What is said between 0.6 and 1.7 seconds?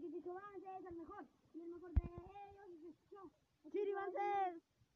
es el mejor. Y